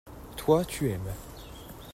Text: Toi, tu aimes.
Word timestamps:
Toi, 0.35 0.65
tu 0.65 0.89
aimes. 0.89 1.13